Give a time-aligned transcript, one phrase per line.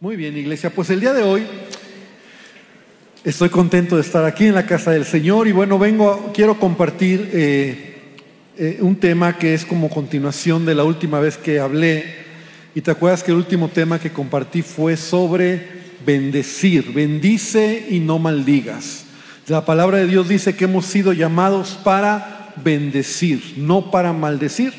[0.00, 0.70] Muy bien, iglesia.
[0.70, 1.44] Pues el día de hoy
[3.24, 7.28] estoy contento de estar aquí en la casa del Señor y bueno, vengo, quiero compartir
[7.32, 7.96] eh,
[8.56, 12.14] eh, un tema que es como continuación de la última vez que hablé.
[12.76, 15.66] Y te acuerdas que el último tema que compartí fue sobre
[16.06, 19.04] bendecir, bendice y no maldigas.
[19.48, 24.74] La palabra de Dios dice que hemos sido llamados para bendecir, no para maldecir.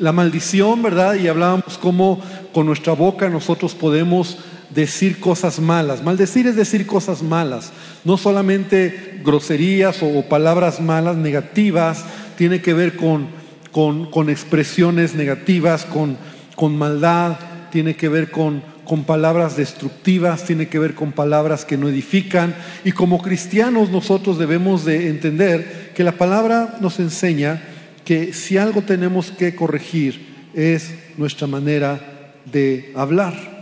[0.00, 1.14] La maldición, ¿verdad?
[1.14, 2.20] Y hablábamos cómo
[2.52, 4.38] con nuestra boca nosotros podemos
[4.70, 6.02] decir cosas malas.
[6.02, 7.72] Maldecir es decir cosas malas,
[8.04, 12.04] no solamente groserías o, palabras malas, negativas,
[12.36, 13.28] tiene que ver con,
[13.72, 16.16] con, expresiones negativas, con,
[16.54, 17.36] con, maldad,
[17.70, 22.54] tiene que ver con, con palabras destructivas, tiene que ver con palabras que no edifican.
[22.84, 27.62] Y como cristianos nosotros debemos de entender que la palabra nos enseña
[28.04, 33.57] que si algo tenemos que corregir es nuestra manera de hablar.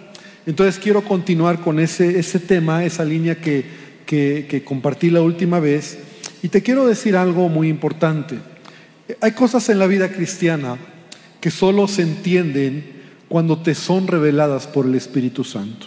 [0.47, 3.65] Entonces quiero continuar con ese, ese tema, esa línea que,
[4.07, 5.99] que, compartí la última vez.
[6.43, 8.39] Y te quiero decir algo muy importante.
[9.21, 10.77] Hay cosas en la vida cristiana
[11.41, 12.85] que solo se entienden
[13.29, 15.87] cuando te son reveladas por el Espíritu Santo.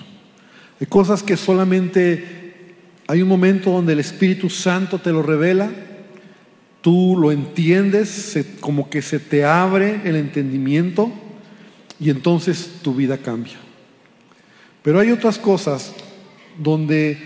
[0.80, 2.39] Hay cosas que solamente
[3.08, 5.69] hay un momento donde el Espíritu Santo te lo revela,
[6.81, 11.12] tú lo entiendes, como que se te abre el entendimiento
[12.00, 13.58] y entonces tu vida cambia.
[14.81, 15.94] Pero hay otras cosas
[16.58, 17.17] donde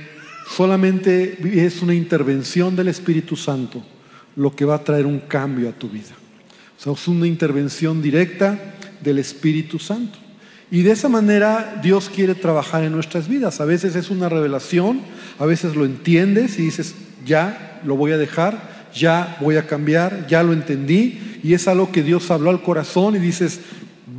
[0.50, 3.84] solamente es una intervención del Espíritu Santo
[4.36, 6.16] lo que va a traer un cambio a tu vida.
[6.78, 8.60] O sea, es una intervención directa
[9.02, 10.18] del Espíritu Santo.
[10.72, 13.62] Y de esa manera Dios quiere trabajar en nuestras vidas.
[13.62, 15.02] A veces es una revelación,
[15.38, 20.26] a veces lo entiendes y dices, ya lo voy a dejar, ya voy a cambiar,
[20.28, 21.40] ya lo entendí.
[21.44, 23.60] Y es algo que Dios habló al corazón y dices,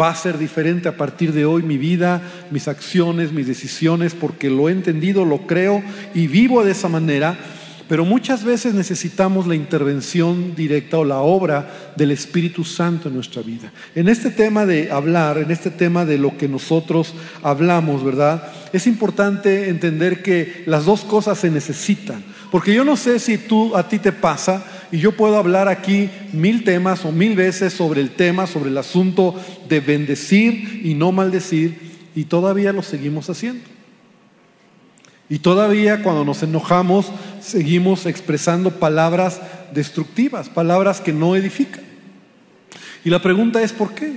[0.00, 4.50] va a ser diferente a partir de hoy mi vida, mis acciones, mis decisiones, porque
[4.50, 5.82] lo he entendido, lo creo
[6.14, 7.38] y vivo de esa manera.
[7.86, 13.42] Pero muchas veces necesitamos la intervención directa o la obra del Espíritu Santo en nuestra
[13.42, 13.72] vida.
[13.94, 18.42] En este tema de hablar, en este tema de lo que nosotros hablamos, ¿verdad?
[18.72, 22.24] Es importante entender que las dos cosas se necesitan.
[22.50, 26.08] Porque yo no sé si tú a ti te pasa y yo puedo hablar aquí
[26.32, 29.34] mil temas o mil veces sobre el tema, sobre el asunto
[29.68, 31.76] de bendecir y no maldecir,
[32.14, 33.64] y todavía lo seguimos haciendo.
[35.28, 37.10] Y todavía cuando nos enojamos
[37.40, 39.40] seguimos expresando palabras
[39.74, 41.82] destructivas, palabras que no edifican.
[43.04, 44.12] Y la pregunta es ¿por qué?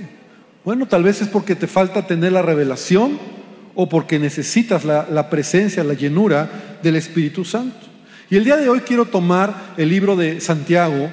[0.64, 3.18] Bueno, tal vez es porque te falta tener la revelación
[3.74, 7.97] o porque necesitas la, presencia, la llenura del Espíritu Santo.
[8.30, 11.10] Y el día de hoy quiero tomar el libro de Santiago,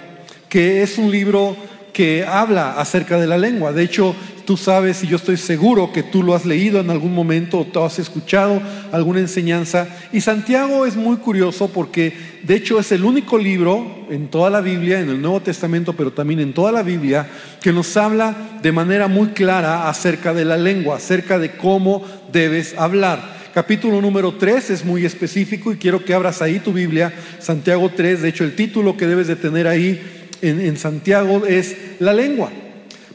[0.50, 1.56] que es un libro
[1.94, 3.72] que habla acerca de la lengua.
[3.72, 4.14] De hecho,
[4.46, 7.64] tú sabes y yo estoy seguro que tú lo has leído en algún momento o
[7.64, 8.62] tú has escuchado
[8.92, 9.88] alguna enseñanza.
[10.12, 14.60] Y Santiago es muy curioso porque de hecho es el único libro en toda la
[14.60, 17.30] Biblia, en el Nuevo Testamento, pero también en toda la Biblia,
[17.62, 22.04] que nos habla de manera muy clara acerca de la lengua, acerca de cómo
[22.34, 27.14] debes hablar capítulo número 3 es muy específico y quiero que abras ahí tu Biblia,
[27.40, 32.12] Santiago 3, de hecho el título que debes de tener ahí en, Santiago es la
[32.12, 32.52] lengua.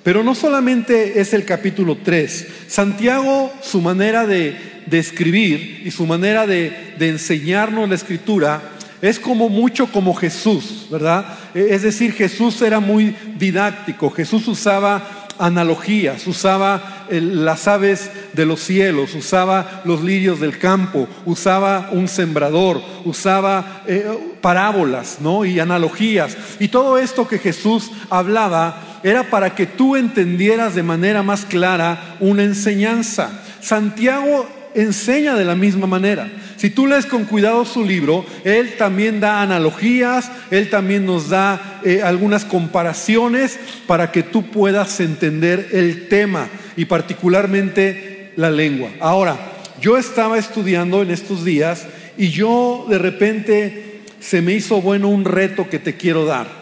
[0.03, 4.57] Pero no solamente es el capítulo 3, Santiago su manera de,
[4.91, 8.63] escribir y su manera de, de enseñarnos la escritura
[9.03, 11.39] es como mucho como Jesús, ¿verdad?
[11.55, 19.15] Es decir, Jesús era muy didáctico, Jesús usaba analogías, usaba las aves de los cielos,
[19.15, 24.07] usaba los lirios del campo, usaba un sembrador, usaba eh,
[24.41, 25.45] parábolas ¿no?
[25.45, 26.37] y analogías.
[26.61, 32.17] Y todo esto que Jesús hablaba era para que tú entendieras de manera más clara
[32.21, 33.41] una enseñanza.
[33.61, 36.31] Santiago enseña de la misma manera.
[36.57, 41.81] Si tú lees con cuidado su libro, él también da analogías, él también nos da
[41.85, 48.91] eh, algunas comparaciones para que tú puedas entender el tema y particularmente la lengua.
[49.01, 49.37] Ahora,
[49.81, 51.87] yo estaba estudiando en estos días
[52.17, 56.61] y yo de repente se me hizo bueno un reto que te quiero dar.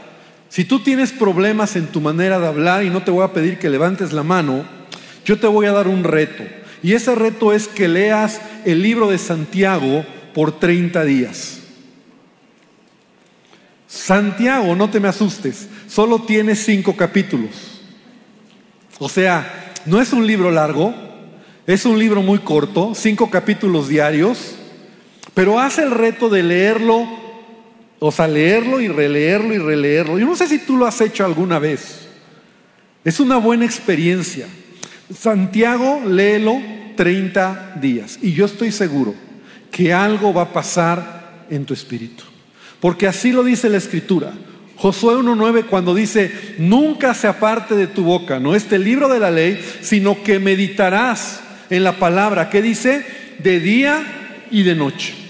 [0.48, 3.58] Si tú tienes problemas en tu manera de hablar y no te voy a pedir
[3.58, 4.64] que levantes la mano,
[5.24, 6.42] yo te voy a dar un reto.
[6.82, 10.04] Y ese reto es que leas el libro de Santiago
[10.34, 11.58] por 30 días.
[13.88, 17.80] Santiago, no te me asustes, solo tiene cinco capítulos.
[18.98, 20.94] O sea, no es un libro largo,
[21.66, 24.56] es un libro muy corto, cinco capítulos diarios,
[25.34, 27.06] pero hace el reto de leerlo,
[27.98, 30.18] o sea, leerlo y releerlo y releerlo.
[30.18, 32.08] Yo no sé si tú lo has hecho alguna vez.
[33.04, 34.46] Es una buena experiencia.
[35.14, 36.60] Santiago, léelo
[36.96, 38.18] 30 días.
[38.22, 39.14] Y yo estoy seguro
[39.70, 42.24] que algo va a pasar en tu espíritu.
[42.80, 44.32] Porque así lo dice la escritura.
[44.76, 49.30] Josué 1.9 cuando dice, nunca se aparte de tu boca, no este libro de la
[49.30, 53.04] ley, sino que meditarás en la palabra, que dice,
[53.40, 55.27] de día y de noche.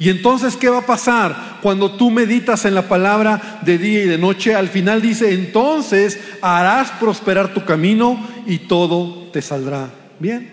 [0.00, 4.08] Y entonces, ¿qué va a pasar cuando tú meditas en la palabra de día y
[4.08, 4.54] de noche?
[4.54, 9.90] Al final dice, entonces harás prosperar tu camino y todo te saldrá
[10.20, 10.52] bien.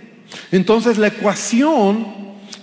[0.52, 2.08] Entonces la ecuación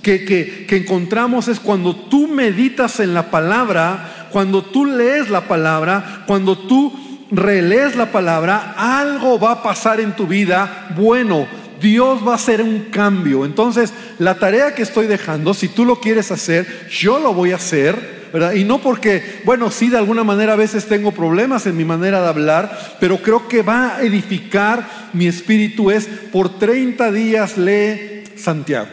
[0.02, 6.24] que, que, encontramos es cuando tú meditas en la palabra, cuando tú lees la palabra,
[6.26, 6.92] cuando tú
[7.30, 11.46] relees la palabra, algo va a pasar en tu vida bueno.
[11.80, 13.44] Dios va a hacer un cambio.
[13.44, 17.56] Entonces, la tarea que estoy dejando, si tú lo quieres hacer, yo lo voy a
[17.56, 18.22] hacer.
[18.32, 18.54] ¿verdad?
[18.54, 22.22] Y no porque, bueno, sí, de alguna manera a veces tengo problemas en mi manera
[22.22, 25.90] de hablar, pero creo que va a edificar mi espíritu.
[25.90, 28.88] Es por 30 días lee Santiago.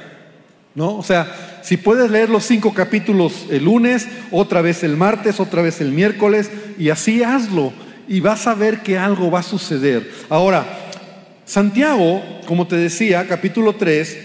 [0.75, 0.97] ¿No?
[0.97, 5.61] O sea, si puedes leer los cinco capítulos el lunes, otra vez el martes, otra
[5.61, 7.71] vez el miércoles, y así hazlo,
[8.07, 10.11] y vas a ver que algo va a suceder.
[10.29, 10.65] Ahora,
[11.45, 14.17] Santiago, como te decía, capítulo 3,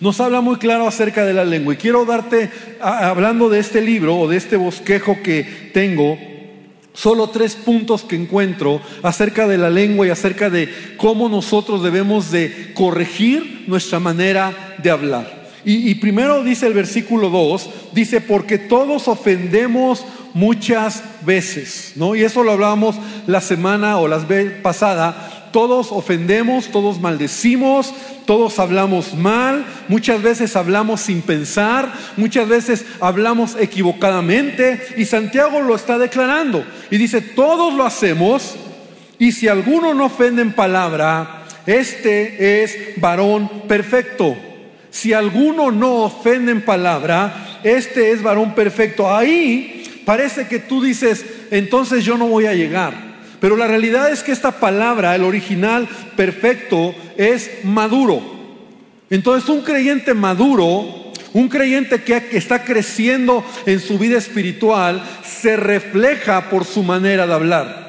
[0.00, 1.74] nos habla muy claro acerca de la lengua.
[1.74, 2.50] Y quiero darte,
[2.80, 6.18] hablando de este libro o de este bosquejo que tengo,
[6.92, 12.30] solo tres puntos que encuentro acerca de la lengua y acerca de cómo nosotros debemos
[12.30, 15.40] de corregir nuestra manera de hablar.
[15.62, 22.14] Y, primero dice el versículo 2, dice, porque todos ofendemos muchas veces, ¿no?
[22.14, 22.96] Y eso lo hablábamos
[23.26, 27.92] la semana o las veces pasada, todos ofendemos, todos maldecimos,
[28.26, 35.74] todos hablamos mal, muchas veces hablamos sin pensar, muchas veces hablamos equivocadamente y Santiago lo
[35.74, 38.56] está declarando y dice, todos lo hacemos
[39.18, 44.36] y si alguno no ofende en palabra, este es varón perfecto.
[44.90, 49.14] Si alguno no ofende en palabra, este es varón perfecto.
[49.14, 53.09] Ahí parece que tú dices, entonces yo no voy a llegar.
[53.40, 58.22] Pero la realidad es que esta palabra, el original perfecto, es maduro.
[59.08, 66.50] Entonces un creyente maduro, un creyente que está creciendo en su vida espiritual, se refleja
[66.50, 67.79] por su manera de hablar.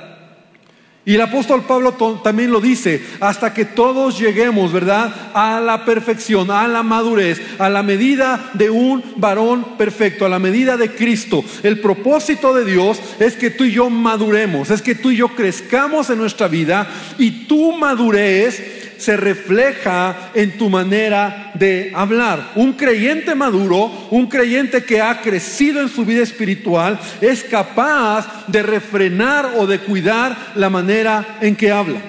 [1.03, 1.93] Y el apóstol Pablo
[2.23, 5.31] también lo dice, hasta que todos lleguemos, ¿verdad?
[5.33, 10.37] A la perfección, a la madurez, a la medida de un varón perfecto, a la
[10.37, 11.43] medida de Cristo.
[11.63, 15.29] El propósito de Dios es que tú y yo maduremos, es que tú y yo
[15.29, 16.87] crezcamos en nuestra vida
[17.17, 22.51] y tu madurez se refleja en tu manera de hablar.
[22.55, 28.61] Un creyente maduro, un creyente que ha crecido en su vida espiritual, es capaz de
[28.61, 31.99] refrenar o de cuidar la manera en que habla.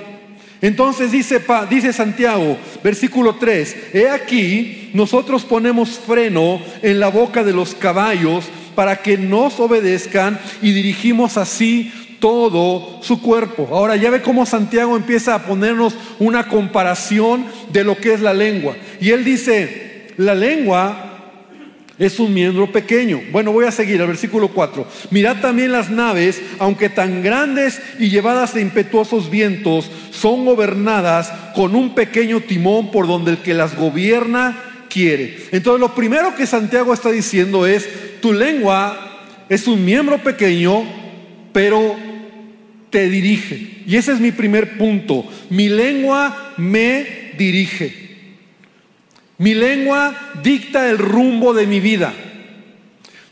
[0.60, 1.40] Entonces dice,
[1.70, 8.44] dice Santiago, versículo 3, he aquí, nosotros ponemos freno en la boca de los caballos
[8.74, 11.92] para que nos obedezcan y dirigimos así
[12.22, 13.68] todo su cuerpo.
[13.72, 18.32] Ahora ya ve cómo Santiago empieza a ponernos una comparación de lo que es la
[18.32, 18.76] lengua.
[19.00, 21.32] Y él dice, la lengua
[21.98, 23.20] es un miembro pequeño.
[23.32, 24.86] Bueno, voy a seguir al versículo 4.
[25.10, 31.74] Mirad también las naves, aunque tan grandes y llevadas de impetuosos vientos, son gobernadas con
[31.74, 35.38] un pequeño timón por donde el que las gobierna quiere.
[35.50, 40.84] Entonces lo primero que Santiago está diciendo es, tu lengua es un miembro pequeño,
[41.52, 42.11] pero
[42.92, 43.82] te dirige.
[43.86, 45.24] Y ese es mi primer punto.
[45.50, 48.02] Mi lengua me dirige.
[49.38, 52.12] Mi lengua dicta el rumbo de mi vida.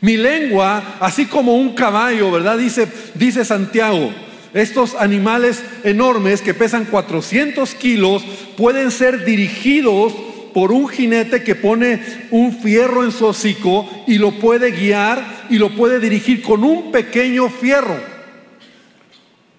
[0.01, 2.57] Mi lengua, así como un caballo, ¿verdad?
[2.57, 4.11] Dice, dice Santiago,
[4.53, 8.25] estos animales enormes que pesan 400 kilos
[8.57, 10.11] pueden ser dirigidos
[10.55, 12.01] por un jinete que pone
[12.31, 16.91] un fierro en su hocico y lo puede guiar y lo puede dirigir con un
[16.91, 18.10] pequeño fierro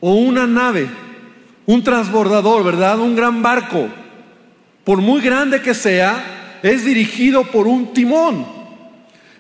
[0.05, 0.89] o una nave,
[1.65, 2.99] un transbordador, ¿verdad?
[2.99, 3.89] Un gran barco,
[4.83, 8.45] por muy grande que sea, es dirigido por un timón.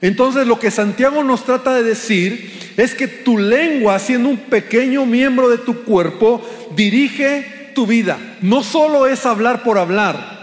[0.01, 5.05] Entonces lo que Santiago nos trata de decir es que tu lengua, siendo un pequeño
[5.05, 6.41] miembro de tu cuerpo,
[6.77, 8.19] dirige tu vida.
[8.41, 10.43] No solo es hablar por hablar.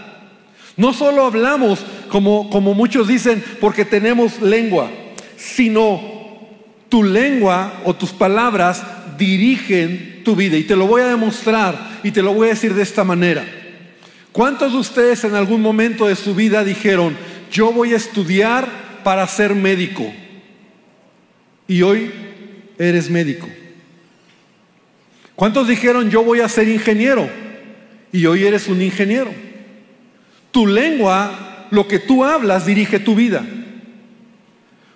[0.76, 4.90] No solo hablamos, como, como muchos dicen, porque tenemos lengua,
[5.36, 6.20] sino
[6.90, 8.82] tu lengua o tus palabras
[9.20, 10.56] dirigen tu vida.
[10.56, 13.44] Y te lo voy a demostrar y te lo voy a decir de esta manera.
[14.32, 17.16] ¿Cuántos de ustedes en algún momento de su vida dijeron,
[17.52, 18.66] yo voy a estudiar
[19.04, 20.10] para ser médico?
[21.68, 22.10] Y hoy
[22.78, 23.48] eres médico.
[25.36, 27.28] ¿Cuántos dijeron, yo voy a ser ingeniero?
[28.12, 29.32] Y hoy eres un ingeniero.
[30.50, 33.44] Tu lengua, lo que tú hablas, dirige tu vida.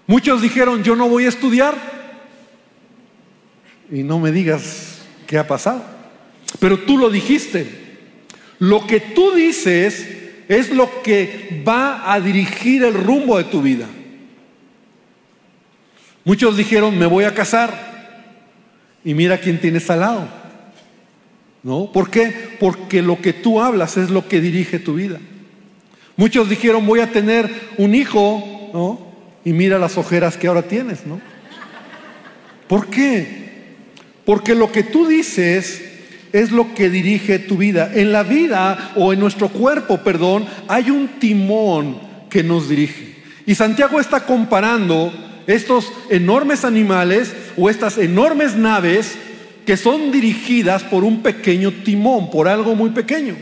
[0.07, 1.94] Muchos dijeron, yo no voy a estudiar.
[3.91, 5.85] Y no me digas qué ha pasado.
[6.59, 7.67] Pero tú lo dijiste.
[8.59, 10.07] Lo que tú dices
[10.49, 13.87] es lo que va a dirigir el rumbo de tu vida.
[16.25, 17.93] Muchos dijeron, me voy a casar.
[19.05, 20.29] Y mira quién tienes al lado.
[21.63, 21.91] ¿No?
[21.93, 22.57] ¿Por qué?
[22.61, 25.19] Porque lo que tú hablas es lo que dirige tu vida.
[26.17, 29.15] Muchos dijeron, voy a tener un hijo, ¿no?
[29.45, 31.21] Y mira las ojeras que ahora tienes, ¿no?
[32.69, 33.44] ¿Por qué?
[34.25, 35.83] Porque lo que tú dices
[36.33, 37.91] es lo que dirige tu vida.
[37.95, 41.99] En la vida o en nuestro cuerpo, perdón, hay un timón
[42.31, 43.15] que nos dirige.
[43.47, 45.13] Y Santiago está comparando
[45.47, 49.15] estos enormes animales o estas enormes naves
[49.67, 53.37] que son dirigidas por un pequeño timón, por algo muy pequeño.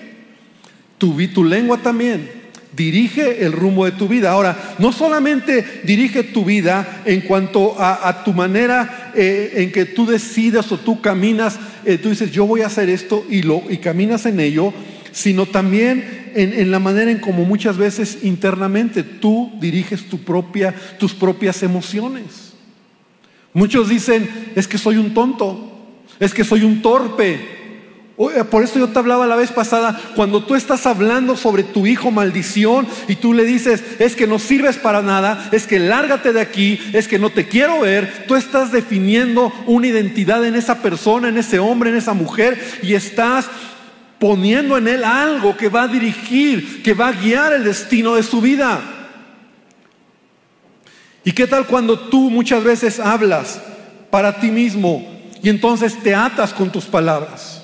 [0.98, 2.41] Tu, tu lengua también
[2.74, 4.32] dirige el rumbo de tu vida.
[4.32, 10.06] Ahora, no solamente dirige tu vida en cuanto a, tu manera eh, en que tú
[10.06, 13.78] decidas o tú caminas, eh, tú dices, yo voy a hacer esto y, lo, y
[13.78, 14.72] caminas en ello,
[15.12, 21.12] sino también en, la manera en como muchas veces internamente tú diriges tu propia, tus
[21.12, 22.52] propias emociones.
[23.52, 25.70] Muchos dicen, es que soy un tonto,
[26.18, 27.61] es que soy un torpe,
[28.50, 32.10] por eso yo te hablaba la vez pasada, cuando tú estás hablando sobre tu hijo
[32.10, 36.40] maldición y tú le dices, es que no sirves para nada, es que lárgate de
[36.40, 41.28] aquí, es que no te quiero ver, tú estás definiendo una identidad en esa persona,
[41.28, 43.46] en ese hombre, en esa mujer y estás
[44.18, 48.22] poniendo en él algo que va a dirigir, que va a guiar el destino de
[48.22, 48.80] su vida.
[51.24, 53.60] ¿Y qué tal cuando tú muchas veces hablas
[54.10, 55.08] para ti mismo
[55.42, 57.61] y entonces te atas con tus palabras?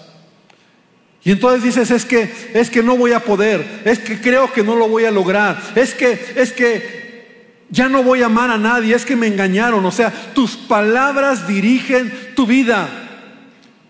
[1.25, 4.63] Y entonces dices, es que es que no voy a poder, es que creo que
[4.63, 7.27] no lo voy a lograr, es que es que
[7.71, 11.47] ya no voy a amar a nadie, es que me engañaron, o sea, tus palabras
[11.47, 13.08] dirigen tu vida.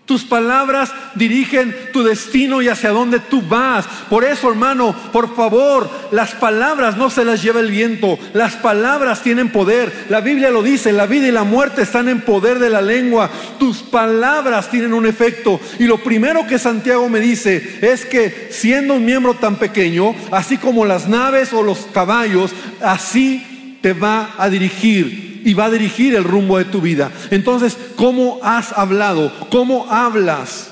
[0.09, 3.85] Tus palabras dirigen tu destino y hacia dónde tú vas.
[4.09, 8.17] Por eso, hermano, por favor, las palabras no se las lleva el viento.
[8.33, 10.07] Las palabras tienen poder.
[10.09, 13.29] La Biblia lo dice, la vida y la muerte están en poder de la lengua.
[13.59, 15.59] Tus palabras tienen un efecto.
[15.77, 20.57] Y lo primero que Santiago me dice es que siendo un miembro tan pequeño, así
[20.57, 22.49] como las naves o los caballos,
[22.81, 27.11] así te va a dirigir y va a dirigir el rumbo de tu vida.
[27.31, 29.31] Entonces, ¿cómo has hablado?
[29.49, 30.71] ¿Cómo hablas?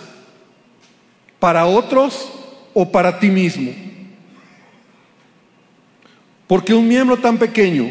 [1.40, 2.32] ¿Para otros
[2.74, 3.72] o para ti mismo?
[6.48, 7.90] Porque un miembro tan pequeño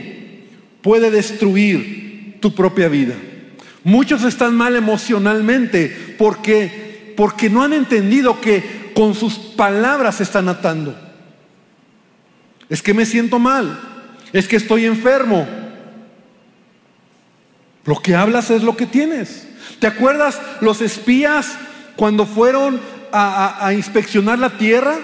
[0.82, 3.14] puede destruir tu propia vida.
[3.84, 10.98] Muchos están mal emocionalmente porque, porque no han entendido que con sus palabras están atando.
[12.68, 13.78] Es que me siento mal,
[14.32, 15.46] es que estoy enfermo,
[17.86, 19.46] lo que hablas es lo que tienes.
[19.78, 21.56] ¿Te acuerdas los espías
[21.94, 22.80] cuando fueron
[23.12, 24.96] a, inspeccionar la tierra?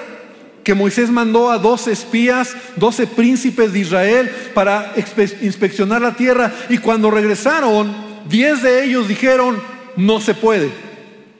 [0.64, 4.92] Que Moisés mandó a dos espías, doce príncipes de Israel para
[5.40, 6.52] inspeccionar la tierra.
[6.68, 7.94] Y cuando regresaron,
[8.28, 9.60] diez de ellos dijeron,
[9.96, 10.70] no se puede.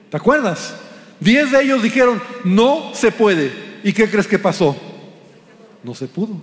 [0.09, 0.75] ¿Te acuerdas?
[1.19, 3.51] Diez de ellos dijeron, no se puede.
[3.83, 4.77] ¿Y qué crees que pasó?
[5.83, 6.35] No se pudo.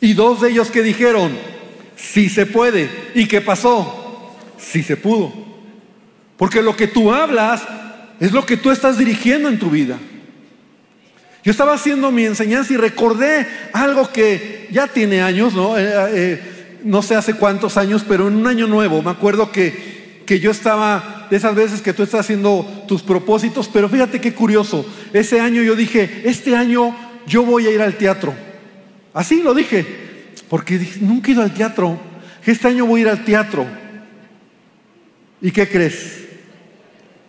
[0.00, 1.32] Y dos de ellos que dijeron,
[2.12, 2.88] Sí se puede.
[3.14, 4.32] ¿Y qué pasó?
[4.58, 5.32] Sí se pudo.
[6.36, 7.62] Porque lo que tú hablas
[8.20, 9.98] es lo que tú estás dirigiendo en tu vida.
[11.42, 15.78] Yo estaba haciendo mi enseñanza y recordé algo que ya tiene años, ¿no?
[15.78, 19.02] Eh, eh, no sé hace cuántos años, pero en un año nuevo.
[19.02, 23.68] Me acuerdo que, que yo estaba de esas veces que tú estás haciendo tus propósitos,
[23.72, 24.86] pero fíjate qué curioso.
[25.12, 26.96] Ese año yo dije, este año
[27.26, 28.34] yo voy a ir al teatro.
[29.12, 30.04] Así lo dije.
[30.48, 31.98] Porque nunca he ido al teatro.
[32.44, 33.66] Este año voy a ir al teatro.
[35.40, 36.24] ¿Y qué crees?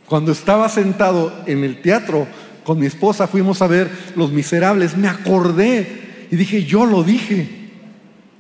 [0.06, 2.28] Cuando estaba sentado en el teatro
[2.64, 7.48] con mi esposa, fuimos a ver Los Miserables, me acordé y dije, yo lo dije.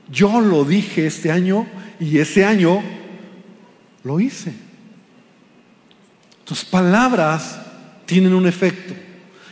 [0.10, 1.65] Yo lo dije este año
[2.00, 2.84] y ese año
[4.03, 4.53] lo hice.
[6.44, 7.60] Tus palabras
[8.05, 8.94] tienen un efecto.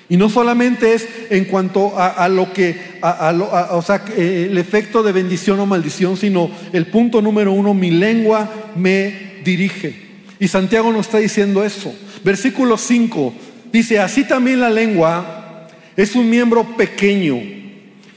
[0.10, 5.60] Y no solamente es en cuanto a, lo que, o sea, el efecto de bendición
[5.60, 9.96] o maldición, sino el punto número uno, mi lengua me dirige.
[10.40, 11.96] Y Santiago nos está diciendo eso.
[12.24, 13.34] Versículo 5
[13.72, 17.40] dice, así también la lengua es un miembro pequeño,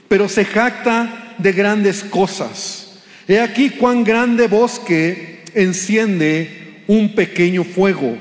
[0.09, 3.01] pero se jacta de grandes cosas.
[3.29, 8.17] He aquí cuán grande bosque enciende un pequeño fuego.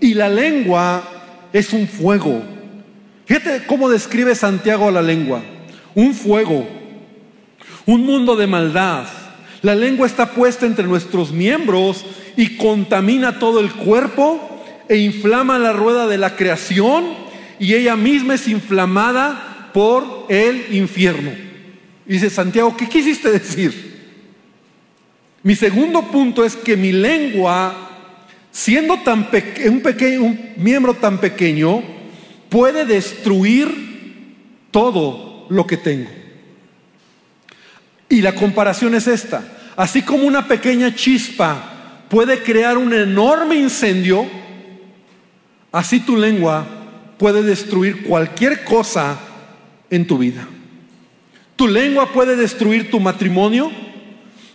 [0.00, 2.55] Y la lengua es un fuego
[3.26, 5.42] Fíjate cómo describe Santiago la lengua.
[5.94, 6.68] un fuego,
[7.86, 9.06] un mundo de maldad.
[9.62, 12.04] La lengua está puesta entre nuestros miembros
[12.36, 17.04] y contamina todo el cuerpo e inflama la rueda de la creación
[17.58, 21.32] y ella misma es inflamada por el infierno.
[22.04, 23.96] Dice Santiago, ¿qué quisiste decir?
[25.42, 27.74] Mi segundo punto es que mi lengua,
[28.52, 29.28] siendo tan
[29.64, 31.95] un, pequeño, un miembro tan pequeño,
[32.48, 33.86] puede destruir
[34.70, 36.10] todo lo que tengo.
[38.08, 39.44] Y la comparación es esta.
[39.76, 44.26] Así como una pequeña chispa puede crear un enorme incendio,
[45.72, 46.66] así tu lengua
[47.18, 49.18] puede destruir cualquier cosa
[49.90, 50.46] en tu vida.
[51.56, 53.70] Tu lengua puede destruir tu matrimonio,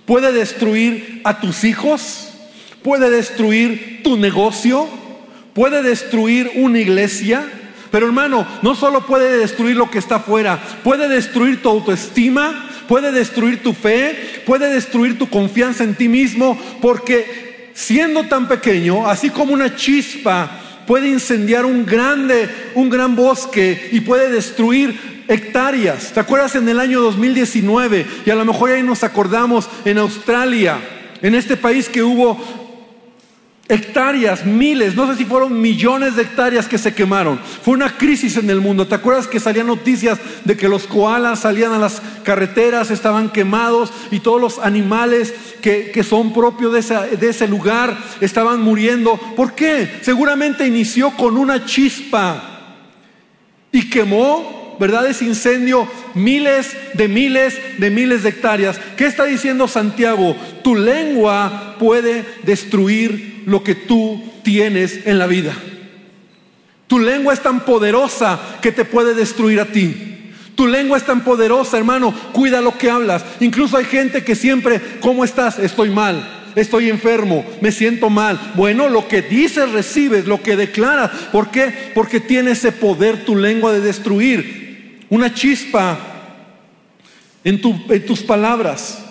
[0.06, 2.30] puede destruir a tus hijos,
[2.84, 4.88] puede destruir tu negocio,
[5.54, 7.44] puede destruir una iglesia.
[7.92, 13.12] Pero hermano, no solo puede destruir lo que está afuera, puede destruir tu autoestima, puede
[13.12, 19.30] destruir tu fe, puede destruir tu confianza en ti mismo, porque siendo tan pequeño, así
[19.30, 26.12] como una chispa puede incendiar un grande, un gran bosque y puede destruir hectáreas.
[26.14, 28.06] ¿Te acuerdas en el año 2019?
[28.26, 30.80] Y a lo mejor ahí nos acordamos en Australia,
[31.22, 32.61] en este país que hubo
[33.68, 37.40] hectáreas, miles, no sé si fueron millones de hectáreas que se quemaron.
[37.40, 38.88] Fue una crisis en el mundo.
[38.88, 43.92] ¿Te acuerdas que salían noticias de que los koalas salían a las carreteras, estaban quemados
[44.12, 49.18] y todos los animales que, que son propios de, de ese lugar estaban muriendo?
[49.36, 50.00] ¿Por qué?
[50.02, 52.44] Seguramente inició con una chispa
[53.72, 55.06] y quemó ¿verdad?
[55.06, 58.82] Ese incendio, miles de miles de miles de hectáreas.
[58.98, 60.36] ¿Qué está diciendo Santiago?
[60.64, 65.54] Tu lengua puede destruir lo que tú tienes en la vida.
[66.88, 69.94] Tu lengua es tan poderosa que te puede destruir a ti.
[70.56, 73.24] Tu lengua es tan poderosa, hermano, cuida lo que hablas.
[73.40, 75.60] Incluso hay gente que siempre, ¿cómo estás?
[75.60, 78.52] Estoy mal estoy enfermo, me siento mal.
[78.56, 81.10] Bueno, lo que dices recibes, lo que declaras.
[81.32, 81.74] ¿Por qué?
[81.96, 84.61] Porque tiene ese poder tu lengua de destruir
[85.12, 86.00] una chispa
[87.44, 89.04] en, tus palabras.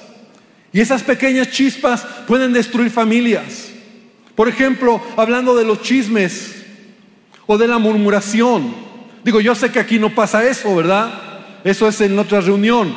[0.72, 3.68] Y esas pequeñas chispas pueden destruir familias.
[4.34, 6.64] Por ejemplo, hablando de los chismes
[7.46, 8.74] o de la murmuración.
[9.22, 11.12] Digo, yo sé que aquí no pasa eso, ¿verdad?
[11.64, 12.94] Eso es en otra reunión.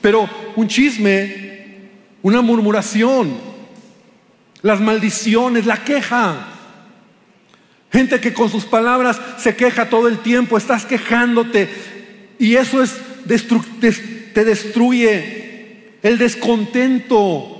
[0.00, 0.26] Pero
[0.56, 1.90] un chisme,
[2.22, 3.36] una murmuración,
[4.62, 6.46] las maldiciones, la queja.
[7.92, 11.68] Gente que con sus palabras se queja todo el tiempo, estás quejándote,
[12.40, 12.96] y eso es
[14.32, 17.58] te destruye el descontento.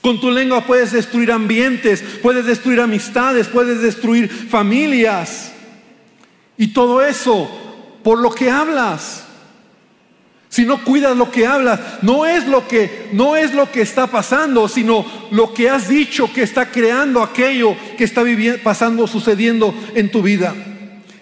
[0.00, 5.52] Con tu lengua puedes destruir ambientes, puedes destruir amistades, puedes destruir familias.
[6.56, 7.50] Y todo eso
[8.04, 9.24] por lo que hablas.
[10.48, 14.06] Si no cuidas lo que hablas, no es lo que no es lo que está
[14.06, 19.74] pasando, sino lo que has dicho que está creando aquello que está viviendo, pasando, sucediendo
[19.94, 20.54] en tu vida.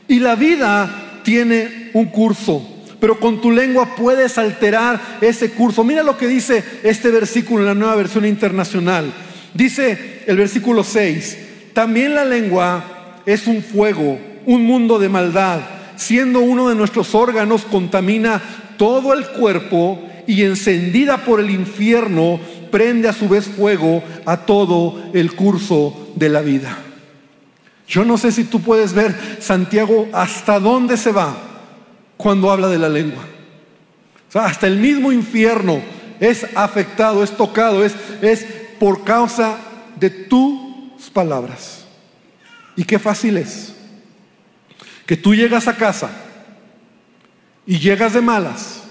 [0.06, 2.66] Y la vida tiene un curso,
[2.98, 5.84] pero con tu lengua puedes alterar ese curso.
[5.84, 9.12] Mira lo que dice este versículo en la nueva versión internacional.
[9.52, 11.38] Dice el versículo 6,
[11.74, 15.60] también la lengua es un fuego, un mundo de maldad.
[15.96, 18.40] Siendo uno de nuestros órganos, contamina
[18.78, 25.10] todo el cuerpo y encendida por el infierno, prende a su vez fuego a todo
[25.12, 26.87] el curso de la vida.
[27.88, 31.34] Yo no sé si tú puedes ver, Santiago, hasta dónde se va
[32.18, 33.24] cuando habla de la lengua.
[34.28, 35.80] O sea, hasta el mismo infierno
[36.20, 38.44] es afectado, es tocado, es, es
[38.78, 39.56] por causa
[39.98, 41.86] de tus palabras.
[42.76, 43.72] Y qué fácil es
[45.06, 46.10] que tú llegas a casa
[47.64, 48.82] y llegas de malas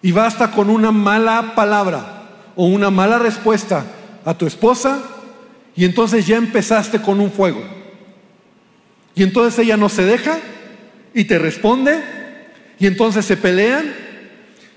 [0.00, 2.22] y basta con una mala palabra
[2.56, 3.84] o una mala respuesta
[4.24, 5.02] a tu esposa
[5.76, 7.83] y entonces ya empezaste con un fuego.
[9.14, 10.38] Y entonces ella no se deja
[11.14, 12.00] y te responde
[12.78, 13.94] y entonces se pelean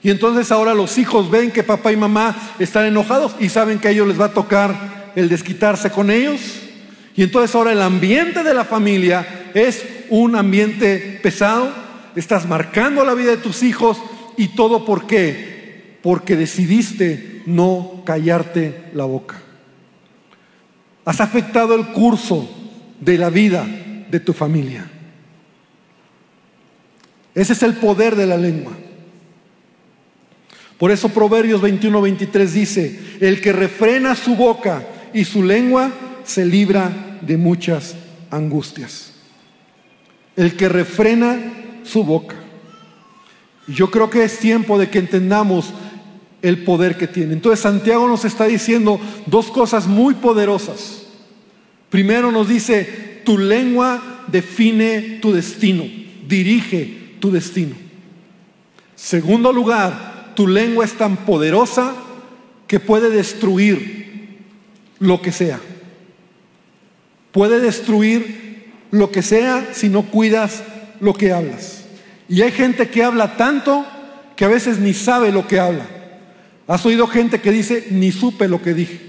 [0.03, 3.87] y entonces ahora los hijos ven que papá y mamá están enojados y saben que
[3.87, 6.39] a ellos les va a tocar el desquitarse con ellos.
[7.15, 11.73] Y entonces ahora el ambiente de la familia es un ambiente pesado,
[12.15, 13.97] estás marcando la vida de tus hijos
[14.37, 15.97] y todo por qué?
[16.03, 19.41] Porque decidiste no callarte la boca.
[21.05, 22.47] Has afectado el curso
[23.01, 23.65] de la vida
[24.09, 24.89] de tu familia.
[27.35, 28.73] Ese es el poder de la lengua.
[30.77, 35.91] Por eso Proverbios 21, 23 dice, el que refrena su boca y su lengua
[36.23, 37.95] se libra de muchas
[38.29, 39.13] angustias.
[40.35, 41.37] El que refrena
[41.83, 42.35] su boca.
[43.67, 45.73] Y yo creo que es tiempo de que entendamos
[46.41, 47.33] el poder que tiene.
[47.33, 51.03] Entonces Santiago nos está diciendo dos cosas muy poderosas.
[51.89, 55.83] Primero nos dice, tu lengua define tu destino,
[56.25, 57.75] dirige tu destino.
[58.95, 61.93] Segundo lugar, tu lengua es tan poderosa
[62.67, 64.37] que puede destruir
[64.99, 65.59] lo que sea.
[67.33, 70.63] Puede destruir lo que sea si no cuidas
[71.01, 71.83] lo que hablas.
[72.29, 73.85] Y hay gente que habla tanto
[74.37, 75.85] que a veces ni sabe lo que habla.
[76.65, 79.01] ¿Has oído gente que dice, ni supe lo que dije?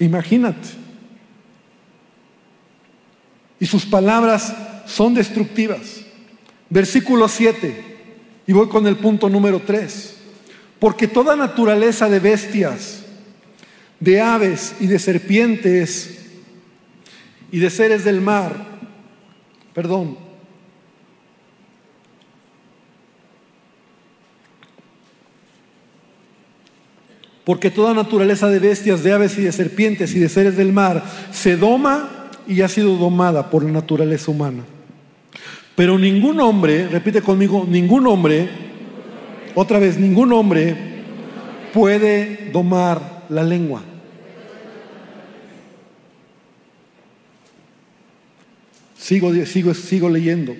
[0.00, 0.77] Imagínate.
[3.60, 4.54] Y sus palabras
[4.86, 6.02] son destructivas.
[6.70, 7.84] Versículo 7,
[8.46, 10.16] y voy con el punto número 3.
[10.78, 13.04] Porque toda naturaleza de bestias,
[14.00, 16.18] de aves y de serpientes
[17.50, 18.54] y de seres del mar,
[19.74, 20.18] perdón,
[27.48, 31.02] porque toda naturaleza de bestias, de aves y de serpientes y de seres del mar
[31.32, 32.17] se doma
[32.48, 34.64] y ha sido domada por la naturaleza humana.
[35.76, 38.48] Pero ningún hombre, repite conmigo, ningún hombre,
[39.54, 40.76] otra vez, ningún hombre
[41.72, 43.82] puede domar la lengua.
[48.96, 50.56] Sigo, sigo, sigo leyendo.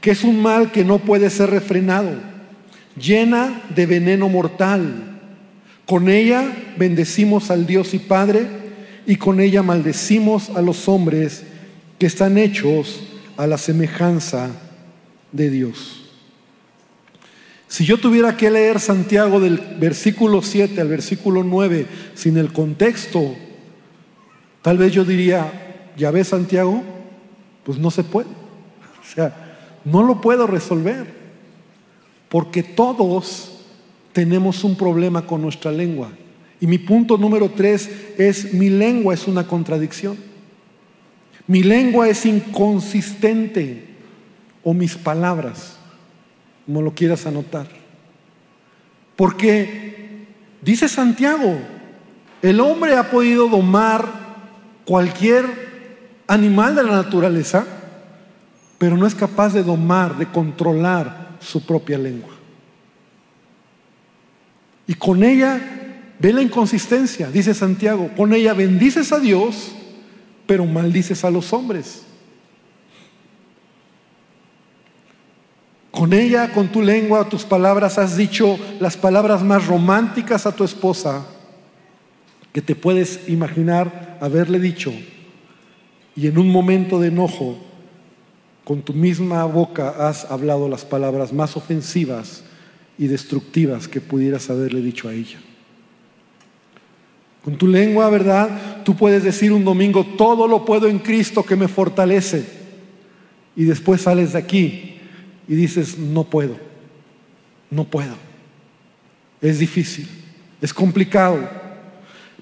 [0.00, 2.12] Que es un mal que no puede ser refrenado,
[2.96, 5.14] llena de veneno mortal
[5.86, 8.46] con ella bendecimos al Dios y Padre
[9.06, 11.44] y con ella maldecimos a los hombres
[11.98, 13.02] que están hechos
[13.36, 14.50] a la semejanza
[15.32, 16.04] de Dios.
[17.68, 23.34] Si yo tuviera que leer Santiago del versículo 7 al versículo 9 sin el contexto,
[24.62, 26.82] tal vez yo diría, ¿ya ves Santiago?
[27.64, 28.28] Pues no se puede.
[29.04, 31.06] O sea, no lo puedo resolver,
[32.30, 33.60] porque todos
[34.12, 36.08] tenemos un problema con nuestra lengua.
[36.64, 40.16] Y mi punto número tres es, mi lengua es una contradicción.
[41.46, 43.84] Mi lengua es inconsistente
[44.62, 45.76] o mis palabras,
[46.64, 47.66] como lo quieras anotar.
[49.14, 50.24] Porque,
[50.62, 51.58] dice Santiago,
[52.40, 54.08] el hombre ha podido domar
[54.86, 55.44] cualquier
[56.26, 57.66] animal de la naturaleza,
[58.78, 62.32] pero no es capaz de domar, de controlar su propia lengua.
[64.86, 65.73] Y con ella,
[66.24, 69.72] ve la inconsistencia, dice Santiago, con ella bendices a Dios,
[70.46, 72.00] pero maldices a los hombres.
[75.90, 80.64] Con ella, con tu lengua, tus palabras, has dicho las palabras más románticas a tu
[80.64, 81.26] esposa
[82.54, 84.94] que te puedes imaginar haberle dicho.
[86.16, 87.58] Y en un momento de enojo,
[88.64, 92.44] con tu misma boca has hablado las palabras más ofensivas
[92.96, 95.38] y destructivas que pudieras haberle dicho a ella.
[97.44, 98.82] Con tu lengua, ¿verdad?
[98.84, 102.42] Tú puedes decir un domingo, todo lo puedo en Cristo que me fortalece.
[103.54, 104.96] Y después sales de aquí
[105.46, 106.56] y dices, no puedo,
[107.70, 108.14] no puedo.
[109.42, 110.08] Es difícil,
[110.62, 111.38] es complicado.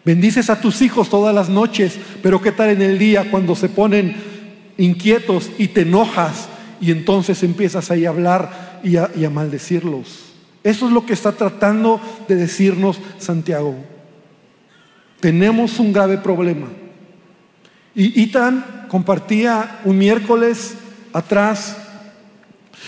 [0.04, 3.68] Bendices a tus hijos todas las noches, pero ¿qué tal en el día cuando se
[3.68, 4.14] ponen
[4.78, 6.48] inquietos y te enojas
[6.80, 10.32] y entonces empiezas ahí a hablar y a, y a maldecirlos?
[10.62, 13.91] Eso es lo que está tratando de decirnos Santiago.
[15.22, 16.66] Tenemos un grave problema.
[17.94, 20.74] Y Itan compartía un miércoles
[21.12, 21.76] atrás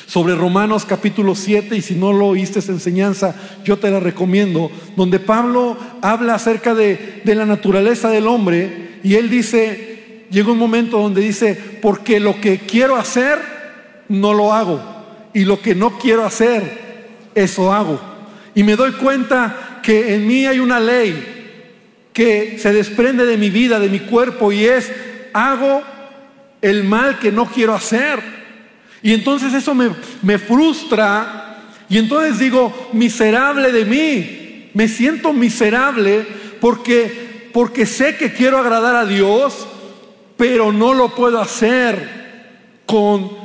[0.07, 4.69] sobre Romanos capítulo 7, y si no lo oíste esa enseñanza, yo te la recomiendo,
[4.97, 10.59] donde Pablo habla acerca de, de la naturaleza del hombre, y él dice, llega un
[10.59, 13.39] momento donde dice, porque lo que quiero hacer,
[14.09, 14.83] no lo hago,
[15.35, 18.01] y lo que no quiero hacer, eso hago.
[18.57, 21.34] Y me doy cuenta que en mí hay una ley
[22.15, 24.91] que se desprende de mi vida, de mi cuerpo, y es,
[25.35, 25.83] hago
[26.63, 28.21] el mal que no quiero hacer.
[29.03, 29.91] Y entonces eso me,
[30.23, 31.59] me frustra,
[31.91, 36.25] y entonces digo, miserable de mí, me siento miserable
[36.61, 39.67] porque, porque sé que quiero agradar a Dios,
[40.39, 43.45] pero no lo puedo hacer con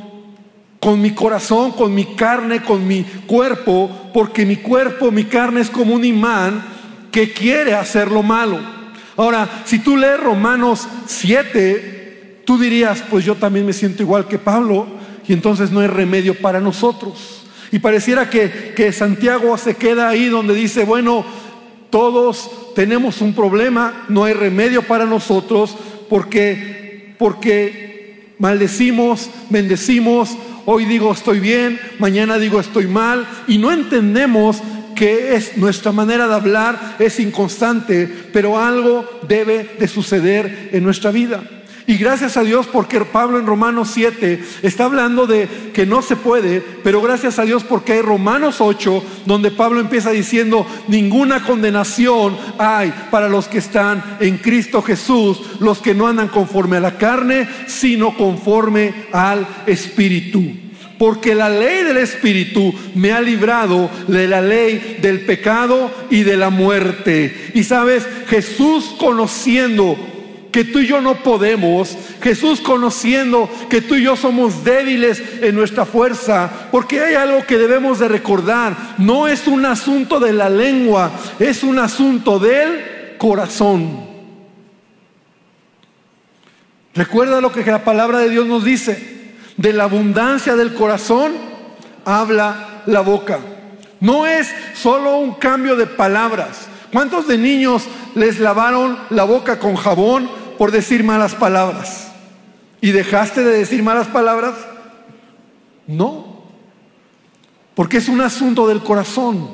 [0.79, 5.69] con mi corazón, con mi carne, con mi cuerpo, porque mi cuerpo, mi carne es
[5.69, 6.63] como un imán
[7.11, 8.59] que quiere hacer lo malo.
[9.17, 14.37] Ahora, si tú lees Romanos 7, tú dirías, pues yo también me siento igual que
[14.37, 14.87] Pablo,
[15.27, 17.43] y entonces no hay remedio para nosotros.
[17.71, 21.25] Y pareciera que, que Santiago se queda ahí donde dice, bueno,
[21.89, 25.75] todos tenemos un problema, no hay remedio para nosotros,
[26.09, 30.37] porque, porque maldecimos, bendecimos,
[30.71, 34.61] Hoy digo estoy bien, mañana digo estoy mal y no entendemos
[34.99, 41.09] que es nuestra manera de hablar es inconstante, pero algo debe de suceder en nuestra
[41.09, 41.41] vida.
[41.87, 46.17] Y gracias a Dios porque Pablo en Romanos 7 está hablando de que no se
[46.17, 52.37] puede, pero gracias a Dios porque hay Romanos 8 donde Pablo empieza diciendo, ninguna condenación
[52.57, 56.97] hay para los que están en Cristo Jesús, los que no andan conforme a la
[56.97, 60.68] carne, sino conforme al Espíritu
[60.99, 66.35] porque la ley del Espíritu me ha librado de la ley del pecado y de
[66.35, 67.51] la muerte.
[67.55, 69.97] Y sabes, Jesús conociendo
[70.51, 75.55] que tú y yo no podemos, Jesús conociendo que tú y yo somos débiles en
[75.55, 80.49] nuestra fuerza, porque hay algo que debemos de recordar, no es un asunto de la
[80.49, 84.09] lengua, es un asunto del corazón.
[86.93, 89.18] Recuerda lo que la palabra de Dios nos dice,
[89.59, 91.33] de la abundancia del corazón
[92.05, 93.39] habla la boca.
[93.99, 96.67] No es solo un cambio de palabras.
[96.91, 97.83] ¿Cuántos de niños
[98.15, 102.11] les lavaron la boca con jabón por decir malas palabras.
[102.81, 104.55] ¿Y dejaste de decir malas palabras?
[105.87, 106.43] No,
[107.75, 109.49] porque es un asunto del corazón.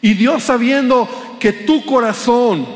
[0.00, 2.66] Y Dios sabiendo que tu corazón,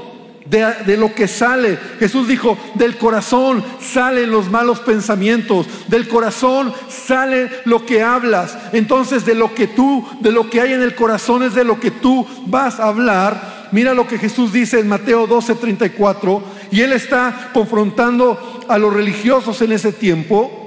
[0.50, 7.50] de, lo que sale, Jesús dijo, del corazón salen los malos pensamientos, del corazón sale
[7.64, 8.56] lo que hablas.
[8.72, 11.78] Entonces de lo que tú, de lo que hay en el corazón es de lo
[11.78, 16.80] que tú vas a hablar mira lo que Jesús dice en Mateo 12, 34, y
[16.80, 20.64] él está confrontando a los religiosos en ese tiempo.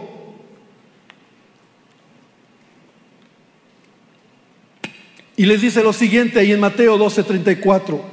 [5.35, 8.10] Y les dice lo siguiente ahí en Mateo 12, 34.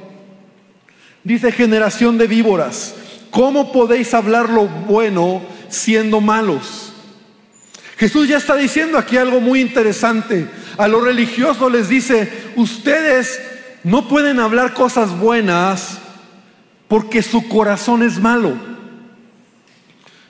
[1.29, 2.95] Dice generación de víboras,
[3.29, 6.91] ¿cómo podéis hablar lo bueno siendo malos?
[7.97, 10.47] Jesús ya está diciendo aquí algo muy interesante.
[10.75, 13.39] A los religiosos les dice, ustedes
[13.83, 15.99] no pueden hablar cosas buenas
[16.87, 18.53] porque su corazón es malo.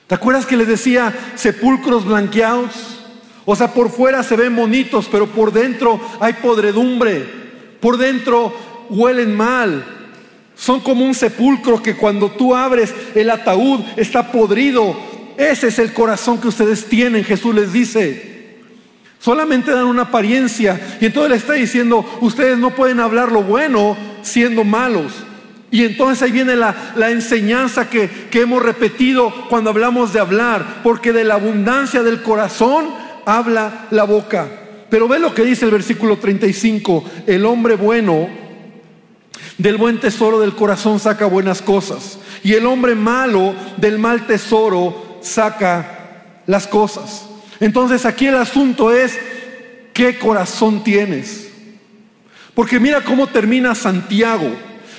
[0.06, 3.06] ¿Te acuerdas que les decía sepulcros blanqueados?
[3.46, 7.24] O sea, por fuera se ven bonitos, pero por dentro hay podredumbre.
[7.80, 8.54] Por dentro
[8.90, 9.96] huelen mal.
[10.60, 14.94] Son como un sepulcro que cuando tú abres el ataúd está podrido.
[15.38, 18.58] Ese es el corazón que ustedes tienen, Jesús les dice.
[19.18, 20.98] Solamente dan una apariencia.
[21.00, 25.24] Y entonces le está diciendo, ustedes no pueden hablar lo bueno siendo malos.
[25.70, 26.74] Y entonces ahí viene la,
[27.10, 32.84] enseñanza que, que hemos repetido cuando hablamos de hablar, porque de la abundancia del corazón
[33.24, 34.46] habla la boca.
[34.90, 38.49] Pero ve lo que dice el versículo 35, el hombre bueno
[39.60, 45.18] del buen tesoro del corazón saca buenas cosas, y el hombre malo del mal tesoro
[45.20, 47.26] saca las cosas.
[47.60, 49.18] Entonces aquí el asunto es,
[49.92, 51.50] ¿qué corazón tienes?
[52.54, 54.50] Porque mira cómo termina Santiago.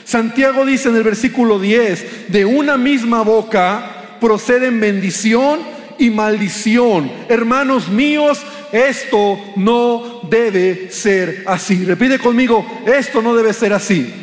[0.05, 5.59] Santiago dice en el versículo 10, de una misma boca proceden bendición
[5.97, 7.11] y maldición.
[7.29, 8.39] Hermanos míos,
[8.71, 11.83] esto no debe ser así.
[11.83, 14.20] Repite conmigo, esto no debe ser así.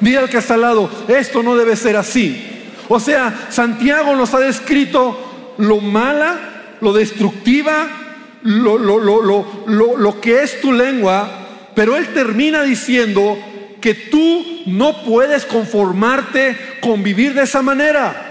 [0.00, 2.46] Dile al que está al lado, esto no debe ser así.
[2.88, 7.88] O sea, Santiago nos ha descrito lo mala lo destructiva,
[8.42, 11.30] lo, lo, que es tu lengua,
[11.74, 13.38] pero Él termina diciendo
[13.80, 18.26] que tú no puedes conformarte con vivir de esa manera.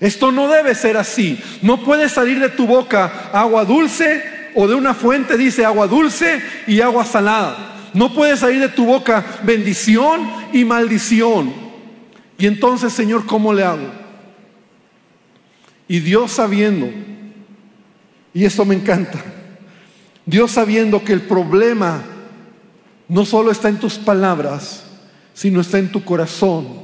[0.00, 1.40] Esto no debe ser así.
[1.62, 6.42] No puede salir de tu boca agua dulce o de una fuente dice agua dulce
[6.66, 7.71] y agua salada.
[7.94, 11.52] No puede salir de tu boca bendición y maldición.
[12.38, 13.88] Y entonces, Señor, ¿cómo le hago?
[15.88, 16.88] Y Dios sabiendo
[18.34, 19.22] y esto me encanta.
[20.24, 22.02] Dios sabiendo que el problema
[23.08, 24.84] no solo está en tus palabras,
[25.34, 26.82] sino está en tu corazón.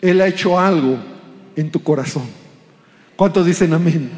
[0.00, 0.98] Él ha hecho algo
[1.56, 2.24] en tu corazón.
[3.16, 4.10] ¿Cuántos dicen amén?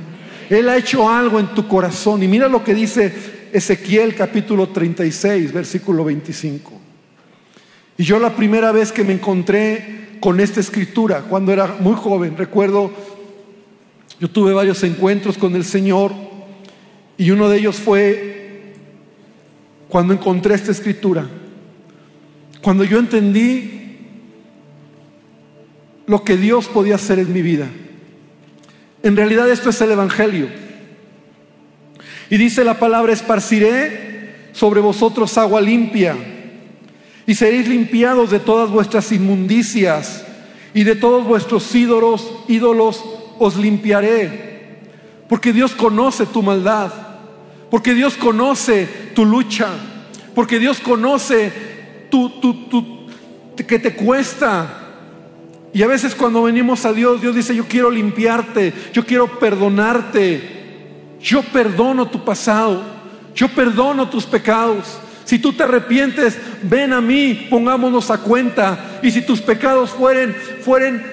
[0.50, 2.22] Él ha hecho algo en tu corazón.
[2.22, 6.72] Y mira lo que dice Ezequiel capítulo 36, versículo 25.
[7.98, 12.36] Y yo la primera vez que me encontré con esta escritura, cuando era muy joven,
[12.36, 12.90] recuerdo,
[14.20, 16.12] yo tuve varios encuentros con el Señor
[17.16, 18.72] y uno de ellos fue
[19.88, 21.28] cuando encontré esta escritura.
[22.62, 23.80] Cuando yo entendí
[26.06, 27.68] lo que Dios podía hacer en mi vida.
[29.02, 30.48] En realidad esto es el Evangelio.
[32.30, 36.16] Y dice la palabra, esparciré sobre vosotros agua limpia
[37.26, 40.24] y seréis limpiados de todas vuestras inmundicias
[40.72, 43.04] y de todos vuestros ídolos, ídolos
[43.38, 44.78] os limpiaré
[45.28, 46.92] Porque Dios conoce tu maldad.
[47.70, 49.68] Porque Dios conoce tu lucha.
[50.34, 51.52] Porque Dios conoce
[52.10, 53.06] tu, tu,
[53.56, 54.88] que te cuesta.
[55.72, 60.59] Y a veces cuando venimos a Dios, Dios dice, yo quiero limpiarte, yo quiero perdonarte,
[61.22, 62.82] yo perdono tu pasado,
[63.34, 64.98] yo perdono tus pecados.
[65.24, 68.98] Si tú te arrepientes, ven a mí, pongámonos a cuenta.
[69.02, 71.04] Y si tus pecados fueren, fueren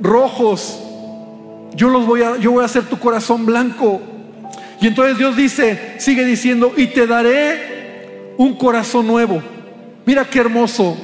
[0.00, 0.80] rojos,
[1.74, 4.00] yo los voy a, yo voy a hacer tu corazón blanco.
[4.80, 9.42] Y entonces Dios dice, sigue diciendo, y te daré un corazón nuevo.
[10.04, 10.96] Mira qué hermoso.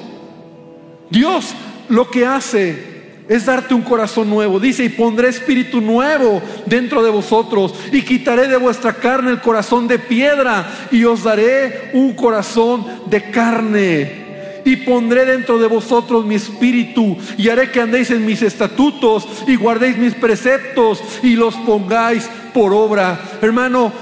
[1.11, 1.55] Dios
[1.89, 3.00] lo que hace
[3.31, 4.59] es darte un corazón nuevo.
[4.59, 9.87] Dice, y pondré espíritu nuevo dentro de vosotros, y quitaré de vuestra carne el corazón
[9.87, 14.63] de piedra, y os daré un corazón de carne.
[14.65, 19.55] Y pondré dentro de vosotros mi espíritu, y haré que andéis en mis estatutos, y
[19.55, 23.17] guardéis mis preceptos, y los pongáis por obra.
[23.41, 23.93] Hermano,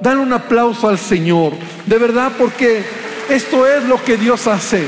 [0.00, 1.52] dan un aplauso al Señor,
[1.84, 2.84] de verdad, porque
[3.28, 4.84] esto es lo que Dios hace.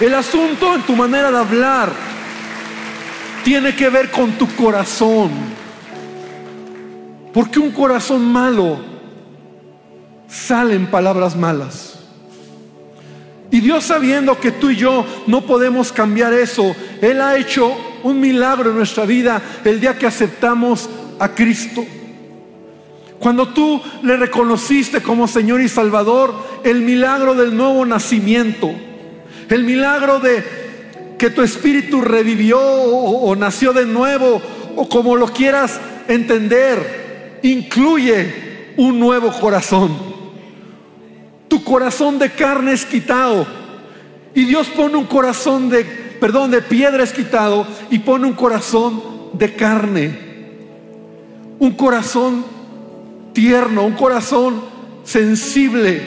[0.00, 2.13] El asunto en tu manera de hablar
[3.44, 5.30] tiene que ver con tu corazón.
[7.32, 8.78] Porque un corazón malo
[10.28, 12.00] salen palabras malas.
[13.50, 18.18] Y Dios sabiendo que tú y yo no podemos cambiar eso, Él ha hecho un
[18.18, 20.88] milagro en nuestra vida el día que aceptamos
[21.20, 21.84] a Cristo.
[23.20, 28.72] Cuando tú le reconociste como Señor y Salvador, el milagro del nuevo nacimiento,
[29.48, 30.63] el milagro de
[31.18, 34.40] que tu espíritu revivió o, nació de nuevo
[34.76, 39.96] o como lo quieras entender, incluye un nuevo corazón.
[41.48, 43.46] Tu corazón de carne es quitado
[44.34, 49.02] y Dios pone un corazón de, perdón, de piedra es quitado y pone un corazón
[49.34, 50.18] de carne.
[51.60, 52.44] Un corazón
[53.32, 54.62] tierno, un corazón
[55.04, 56.02] sensible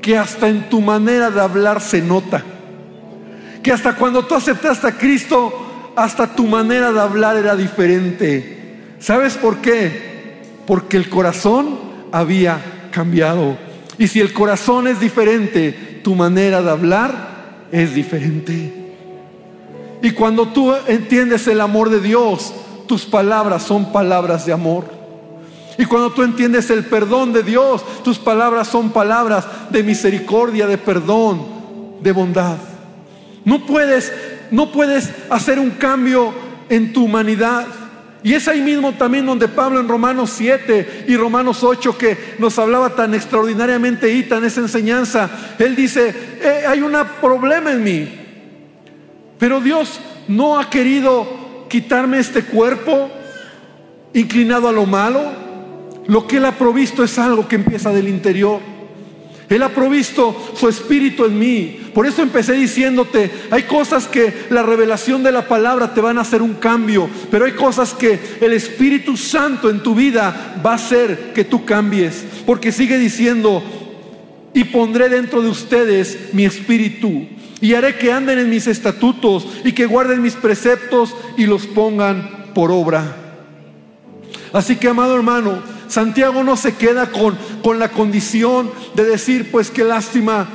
[0.00, 2.44] que hasta en tu manera de hablar se nota
[3.62, 8.94] que hasta cuando tú aceptaste a Cristo, hasta tu manera de hablar era diferente.
[9.00, 10.40] ¿Sabes por qué?
[10.66, 11.78] Porque el corazón
[12.12, 13.56] había cambiado.
[13.98, 18.94] Y si el corazón es diferente, tu manera de hablar es diferente.
[20.02, 22.54] Y cuando tú entiendes el amor de Dios,
[22.86, 24.84] tus palabras son palabras de amor.
[25.76, 30.78] Y cuando tú entiendes el perdón de Dios, tus palabras son palabras de misericordia, de
[30.78, 31.44] perdón,
[32.00, 32.56] de bondad.
[33.44, 34.12] No puedes,
[34.50, 36.32] no puedes hacer un cambio
[36.68, 37.66] en tu humanidad.
[38.22, 42.58] Y es ahí mismo también donde Pablo en Romanos 7 y Romanos 8 que nos
[42.58, 48.08] hablaba tan extraordinariamente y tan esa enseñanza, él dice, eh, hay un problema en mí,
[49.38, 53.10] pero Dios no ha querido quitarme este cuerpo
[54.14, 55.22] inclinado a lo malo,
[56.06, 58.60] lo que Él ha provisto es algo que empieza del interior.
[59.48, 61.80] Él ha provisto su espíritu en mí.
[61.94, 66.22] Por eso empecé diciéndote, hay cosas que la revelación de la palabra te van a
[66.22, 70.76] hacer un cambio, pero hay cosas que el Espíritu Santo en tu vida va a
[70.76, 72.24] hacer que tú cambies.
[72.44, 73.62] Porque sigue diciendo,
[74.52, 77.26] y pondré dentro de ustedes mi espíritu,
[77.60, 82.50] y haré que anden en mis estatutos, y que guarden mis preceptos y los pongan
[82.54, 83.16] por obra.
[84.52, 89.70] Así que, amado hermano, Santiago no se queda con, con la condición de decir, pues
[89.70, 90.46] qué lástima,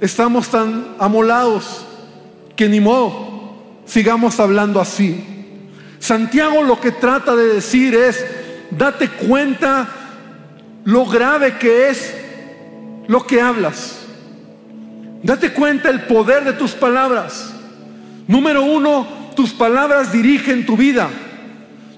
[0.00, 1.84] estamos tan amolados
[2.54, 3.54] que ni modo,
[3.86, 5.24] sigamos hablando así.
[5.98, 8.24] Santiago lo que trata de decir es,
[8.70, 9.88] date cuenta
[10.84, 12.14] lo grave que es
[13.08, 13.98] lo que hablas.
[15.22, 17.52] Date cuenta el poder de tus palabras.
[18.28, 21.08] Número uno, tus palabras dirigen tu vida.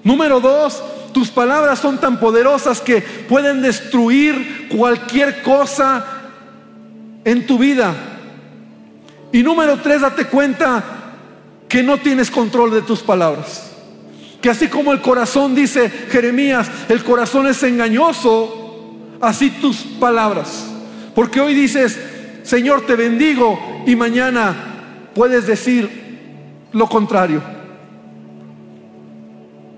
[0.03, 0.81] Número dos,
[1.13, 6.05] tus palabras son tan poderosas que pueden destruir cualquier cosa
[7.25, 7.93] en tu vida.
[9.31, 10.83] Y número tres, date cuenta
[11.67, 13.71] que no tienes control de tus palabras.
[14.41, 20.67] Que así como el corazón dice Jeremías, el corazón es engañoso, así tus palabras.
[21.13, 21.99] Porque hoy dices,
[22.43, 24.55] Señor, te bendigo y mañana
[25.13, 25.89] puedes decir
[26.71, 27.58] lo contrario.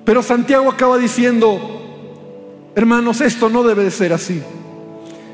[0.04, 4.41] Pero Santiago acaba diciendo, hermanos, esto no debe de ser así.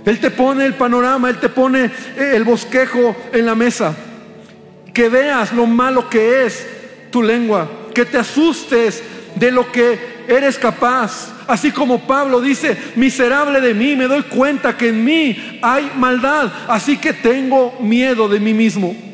[0.06, 3.96] Él te pone el panorama, Él te pone eh, el bosquejo en la mesa.
[4.94, 6.66] Que veas lo malo que es
[7.12, 9.04] tu lengua, que te asustes
[9.36, 11.34] de lo que eres capaz.
[11.48, 16.52] Así como Pablo dice, miserable de mí, me doy cuenta que en mí hay maldad,
[16.68, 19.07] así que tengo miedo de mí mismo.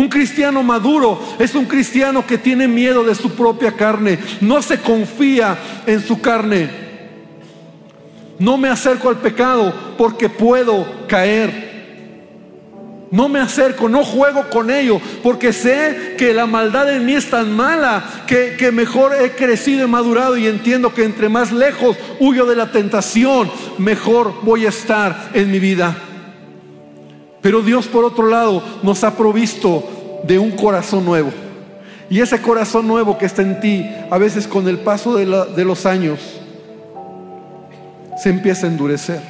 [0.00, 4.80] Un cristiano maduro es un cristiano que tiene miedo de su propia carne, no se
[4.80, 6.70] confía en su carne.
[8.38, 11.68] No me acerco al pecado porque puedo caer.
[13.10, 17.28] No me acerco, no juego con ello, porque sé que la maldad en mí es
[17.28, 21.98] tan mala que, que, mejor he crecido y madurado y entiendo que entre más lejos
[22.20, 25.94] huyo de la tentación, mejor voy a estar en mi vida.
[27.40, 29.84] Pero Dios, por otro lado, nos ha provisto
[30.24, 31.30] de un corazón nuevo.
[32.10, 35.64] Y ese corazón nuevo que está en ti, a veces con el paso de, de
[35.64, 36.18] los años,
[38.22, 39.20] se empieza a endurecer.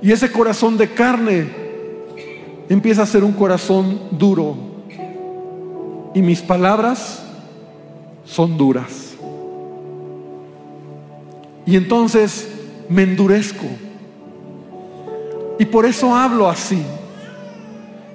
[0.00, 1.48] Y ese corazón de carne
[2.68, 4.56] empieza a ser un corazón duro.
[6.14, 7.22] Y mis palabras
[8.24, 9.14] son duras.
[11.66, 12.48] Y entonces
[12.88, 13.66] me endurezco.
[15.58, 16.82] Y por eso hablo así.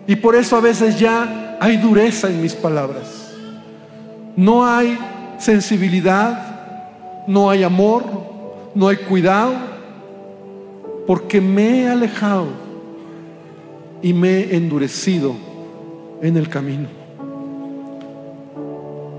[0.08, 3.34] Y por eso a veces ya hay dureza en mis palabras.
[4.36, 4.98] No hay
[5.38, 8.04] sensibilidad, no hay amor,
[8.74, 9.54] no hay cuidado,
[11.06, 12.48] porque me he alejado
[14.02, 15.36] y me he endurecido
[16.22, 16.88] en el camino.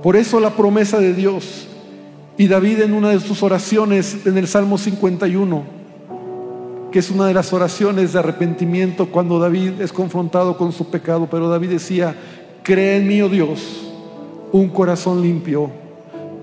[0.03, 1.69] Por eso la promesa de Dios
[2.37, 5.63] y David en una de sus oraciones en el Salmo 51,
[6.93, 11.27] que es una de las oraciones de arrepentimiento cuando David es confrontado con su pecado,
[11.31, 12.15] pero David decía,
[12.63, 13.93] cree en mí, oh Dios,
[14.53, 15.71] un corazón limpio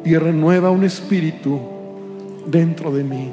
[0.03, 1.59] y renueva un espíritu
[2.47, 3.31] dentro de mí.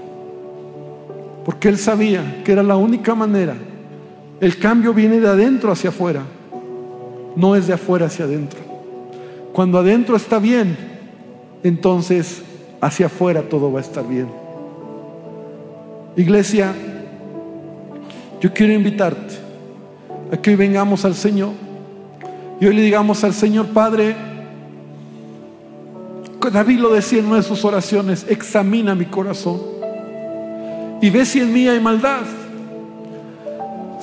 [1.45, 3.57] Porque él sabía que era la única manera
[4.39, 6.23] el cambio viene de adentro hacia afuera,
[7.37, 8.61] no es de afuera hacia adentro.
[9.53, 10.77] Cuando adentro está bien,
[11.63, 12.43] entonces
[12.83, 14.29] hacia afuera todo va a estar bien.
[16.17, 16.75] Iglesia,
[18.47, 19.35] yo quiero invitarte
[20.31, 21.51] a que hoy vengamos al Señor
[22.61, 24.15] y hoy le digamos al Señor Padre,
[26.53, 29.61] David lo decía en una de sus oraciones, examina mi corazón
[31.03, 32.23] y ve si en mí hay maldad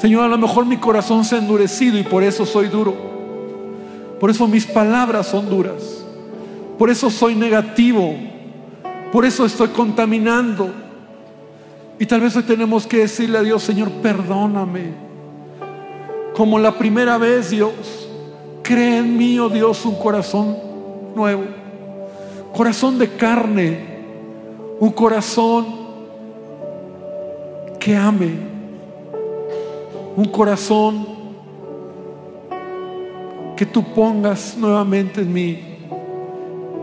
[0.02, 2.94] Señor, a lo mejor mi corazón se ha endurecido y por eso soy duro.
[4.20, 6.04] Por eso mis palabras son duras.
[6.78, 8.14] Por eso soy negativo.
[9.14, 10.83] Por eso estoy contaminando.
[12.00, 14.94] Y tal vez hoy tenemos que decirle a Dios, Señor, perdóname.
[16.36, 18.10] Como la primera vez, Dios,
[18.64, 20.58] cree en mí, oh Dios, un corazón
[21.16, 21.44] nuevo.
[22.54, 23.94] Corazón de carne.
[24.80, 25.84] Un corazón
[27.80, 28.54] que ame
[30.16, 31.08] un corazón
[33.58, 35.60] que tú pongas nuevamente en mí,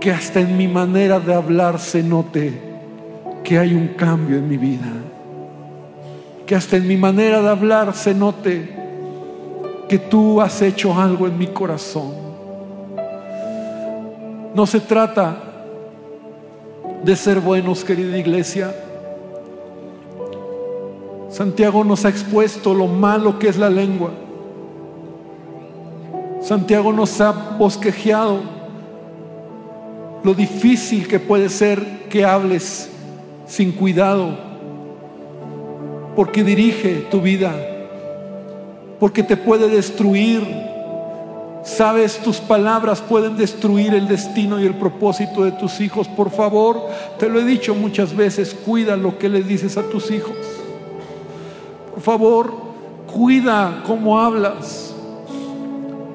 [0.01, 2.70] que hasta en mi manera de hablar se note
[3.45, 4.91] que hay un cambio en mi vida,
[6.47, 8.77] que hasta en mi manera de hablar se note
[9.89, 12.13] que tú has hecho algo en mi corazón.
[14.55, 15.37] No se trata
[17.03, 18.75] de ser buenos, querida iglesia
[21.31, 24.11] Santiago nos ha expuesto lo malo que es la lengua.
[26.43, 28.41] Santiago nos ha bosquejeado
[30.25, 32.91] lo difícil que puede ser que hables
[33.51, 34.31] sin cuidado,
[36.15, 37.53] porque dirige tu vida,
[39.01, 40.47] porque te puede destruir.
[41.65, 46.09] Sabes, tus palabras pueden destruir el destino y el propósito de tus hijos.
[46.09, 46.81] Por favor,
[47.19, 50.37] te lo he dicho muchas veces, cuida lo que le dices a tus hijos.
[51.91, 52.55] Por favor,
[53.13, 54.95] cuida cómo hablas.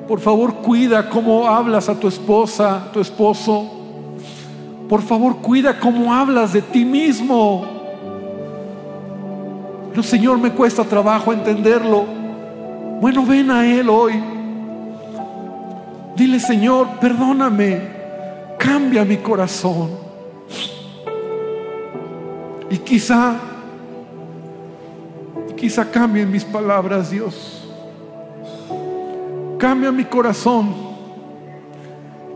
[0.08, 3.75] Por favor, cuida cómo hablas a tu esposa, tu esposo.
[4.90, 7.66] Por favor, cuida cómo hablas de ti mismo.
[9.90, 12.06] Pero Señor, me cuesta trabajo entenderlo.
[13.02, 14.14] Bueno, ven a Él hoy.
[16.16, 17.82] Dile, Señor, perdóname.
[18.58, 19.90] Cambia mi corazón.
[22.70, 23.36] Y quizá
[25.56, 27.64] Quizá cambien mis palabras, Dios.
[29.58, 30.76] Cambia mi corazón.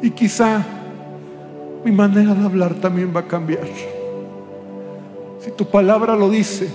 [0.01, 0.63] Y quizá
[1.83, 3.67] mi manera de hablar también va a cambiar.
[5.39, 6.69] Si tu palabra lo dice,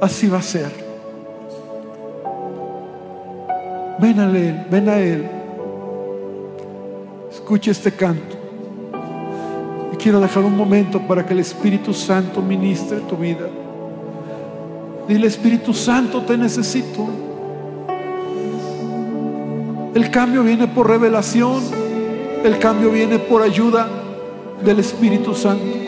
[0.00, 0.70] así va a ser.
[3.98, 5.26] Ven a Él, ven a Él.
[7.30, 8.36] Escuche este canto.
[9.92, 13.48] Y quiero dejar un momento para que el Espíritu Santo ministre tu vida.
[15.08, 17.08] Dile, Espíritu Santo, te necesito.
[19.94, 21.81] El cambio viene por revelación.
[22.44, 23.88] El cambio viene por ayuda
[24.64, 25.81] del Espíritu Santo.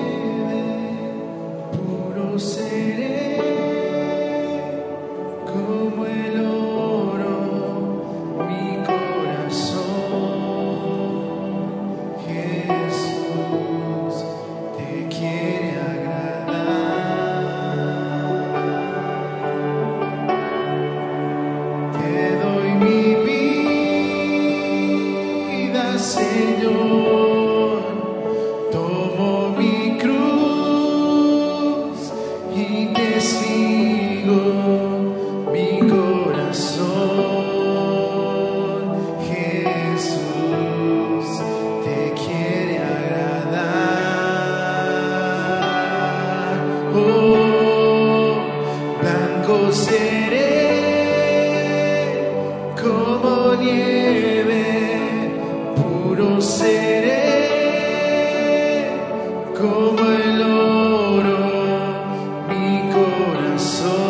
[63.65, 64.04] soul.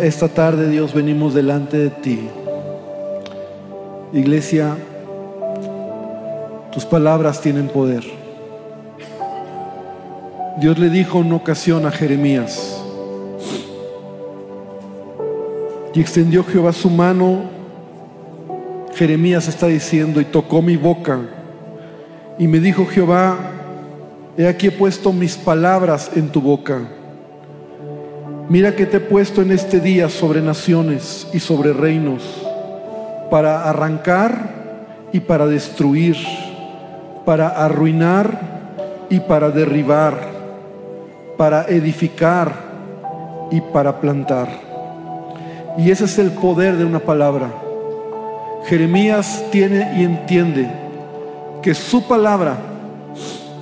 [0.00, 2.28] Esta, tarde, Dios, venimos delante de ti.
[4.12, 4.76] Iglesia,
[6.72, 8.04] tus palabras tienen poder.
[10.60, 12.82] Dios le dijo en una ocasión a Jeremías,
[15.94, 17.42] y extendió Jehová su mano,
[18.94, 21.20] Jeremías está diciendo, y tocó mi boca,
[22.38, 23.36] y me dijo Jehová,
[24.36, 26.97] he aquí he puesto mis palabras en tu boca
[28.48, 32.22] Mira que te he puesto en este día sobre naciones y sobre reinos,
[33.30, 36.16] para arrancar y para destruir,
[37.26, 38.40] para arruinar
[39.10, 40.18] y para derribar,
[41.36, 42.54] para edificar
[43.50, 44.48] y para plantar.
[45.76, 47.52] Y ese es el poder de una palabra.
[48.64, 50.70] Jeremías tiene y entiende
[51.60, 52.56] que su palabra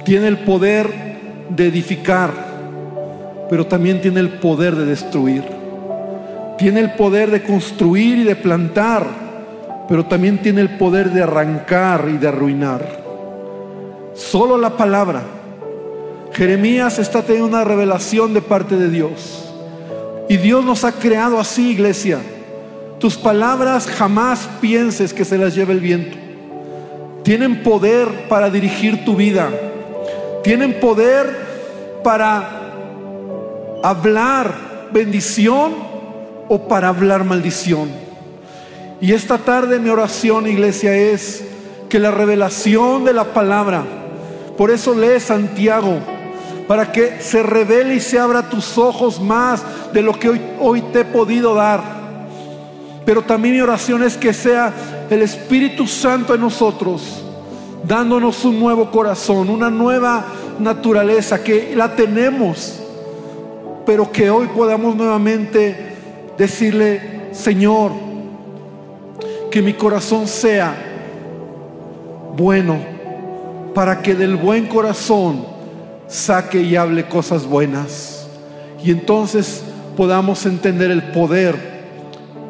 [0.04, 0.88] tiene el poder
[1.50, 2.30] de edificar,
[3.48, 5.44] pero también tiene el poder de destruir.
[6.58, 9.06] Tiene el poder de construir y de plantar,
[9.88, 13.04] pero también tiene el poder de arrancar y de arruinar.
[14.14, 15.22] Solo la palabra.
[16.32, 19.44] Jeremías está teniendo una revelación de parte de Dios.
[20.28, 22.18] Y Dios nos ha creado así, iglesia.
[22.98, 26.16] Tus palabras jamás pienses que se las lleve el viento.
[27.22, 29.50] Tienen poder para dirigir tu vida.
[30.42, 31.46] Tienen poder
[32.02, 32.65] para
[33.90, 35.74] hablar bendición
[36.48, 37.88] o para hablar maldición.
[39.00, 41.44] Y esta tarde mi oración, iglesia, es
[41.88, 43.84] que la revelación de la palabra,
[44.56, 45.98] por eso lee Santiago,
[46.66, 49.62] para que se revele y se abra tus ojos más
[49.92, 51.80] de lo que hoy, hoy te he podido dar.
[53.04, 54.72] Pero también mi oración es que sea
[55.08, 57.22] el Espíritu Santo en nosotros,
[57.84, 60.24] dándonos un nuevo corazón, una nueva
[60.58, 62.80] naturaleza que la tenemos
[63.86, 65.76] pero que hoy podamos nuevamente
[66.36, 67.92] decirle, Señor,
[69.50, 70.74] que mi corazón sea
[72.36, 72.76] bueno,
[73.72, 75.46] para que del buen corazón
[76.08, 78.26] saque y hable cosas buenas.
[78.84, 79.62] Y entonces
[79.96, 81.56] podamos entender el poder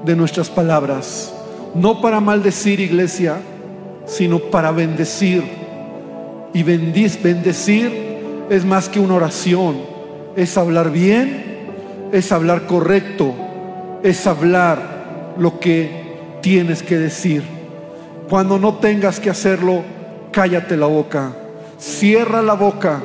[0.04, 1.32] de nuestras palabras,
[1.74, 3.36] no para maldecir iglesia,
[4.06, 5.44] sino para bendecir.
[6.52, 9.95] Y bendecir es más que una oración
[10.36, 11.44] es hablar bien,
[12.12, 13.34] es hablar correcto,
[14.02, 17.42] es hablar lo que tienes que decir.
[18.28, 19.82] Cuando no tengas que hacerlo,
[20.30, 21.32] cállate la boca,
[21.78, 23.00] cierra la boca,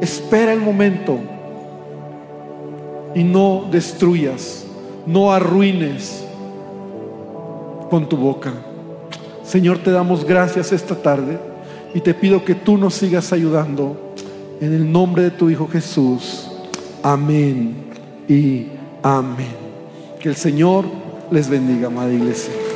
[0.00, 1.18] espera el momento
[3.14, 4.64] y no destruyas,
[5.06, 6.24] no arruines
[7.90, 8.52] con tu boca.
[9.42, 11.38] Señor, te damos gracias esta tarde
[11.92, 14.07] y te pido que tú nos sigas ayudando
[14.60, 16.50] en el nombre de tu Hijo Jesús.
[17.02, 17.76] Amén
[18.28, 18.68] y
[19.02, 19.56] amén.
[20.20, 20.84] Que el Señor
[21.30, 22.67] les bendiga, amada iglesia.